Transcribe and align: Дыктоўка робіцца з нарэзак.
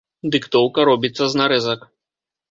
Дыктоўка 0.35 0.85
робіцца 0.89 1.27
з 1.33 1.39
нарэзак. 1.41 1.85